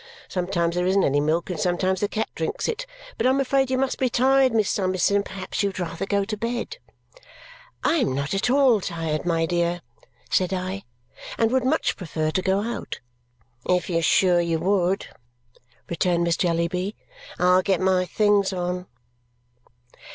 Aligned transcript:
Sometimes 0.27 0.73
there 0.75 0.85
isn't 0.87 1.03
any 1.03 1.19
milk, 1.21 1.51
and 1.51 1.59
sometimes 1.59 1.99
the 2.01 2.07
cat 2.07 2.27
drinks 2.33 2.67
it. 2.67 2.87
But 3.19 3.27
I'm 3.27 3.39
afraid 3.39 3.69
you 3.69 3.77
must 3.77 3.99
be 3.99 4.09
tired, 4.09 4.51
Miss 4.51 4.67
Summerson, 4.67 5.17
and 5.17 5.23
perhaps 5.23 5.61
you 5.61 5.69
would 5.69 5.79
rather 5.79 6.07
go 6.07 6.25
to 6.25 6.35
bed." 6.35 6.79
"I 7.83 7.97
am 7.97 8.15
not 8.15 8.33
at 8.33 8.49
all 8.49 8.81
tired, 8.81 9.25
my 9.27 9.45
dear," 9.45 9.81
said 10.31 10.53
I, 10.55 10.85
"and 11.37 11.51
would 11.51 11.63
much 11.65 11.97
prefer 11.97 12.31
to 12.31 12.41
go 12.41 12.61
out." 12.63 12.99
"If 13.67 13.91
you're 13.91 14.01
sure 14.01 14.41
you 14.41 14.57
would," 14.57 15.05
returned 15.87 16.23
Miss 16.23 16.37
Jellyby, 16.37 16.95
"I'll 17.37 17.61
get 17.61 17.79
my 17.79 18.05
things 18.05 18.51
on." 18.51 18.87